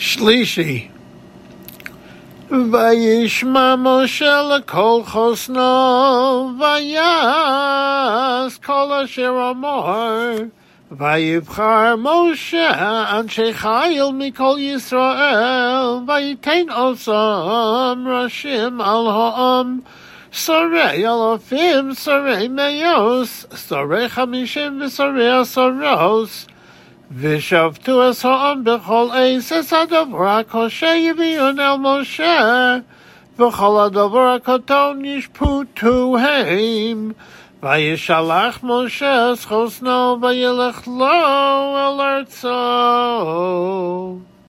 Shlishi. 0.00 0.88
Vayishma 2.48 3.76
Moshe 3.76 4.24
lekol 4.24 5.04
chosno, 5.04 6.56
vayas 6.58 8.58
kol 8.62 8.94
asher 8.94 9.36
amor, 9.36 10.50
vayibchar 10.90 12.00
Moshe 12.00 12.72
anshe 12.72 13.52
mikol 13.52 14.56
Yisrael, 14.56 16.06
vayitein 16.06 16.70
osam 16.70 18.06
rashim 18.06 18.82
al 18.82 19.04
ha'am, 19.04 19.84
Sorei 20.32 21.00
alofim, 21.00 21.92
sorei 21.92 22.48
meos, 22.48 23.44
sorei 23.50 24.08
chamishim 24.08 24.78
v'sorei 24.78 25.42
asoros, 25.42 26.46
ושבתו 27.17 28.03
הסעם 28.03 28.63
בכל 28.63 29.07
עשס 29.13 29.73
הדבר 29.73 30.27
הקשה 30.27 30.95
יביאון 30.95 31.59
אל 31.59 31.75
משה, 31.77 32.75
וכל 33.35 33.83
הדבר 33.85 34.27
הקטון 34.35 35.05
ישפוטו 35.05 36.17
הם. 36.17 37.11
וישלח 37.63 38.59
משה 38.63 39.33
את 39.33 39.39
חוסנו 39.39 40.17
וילך 40.21 40.87
לו 40.87 41.05
אל 41.75 42.01
ארצו. 42.01 42.49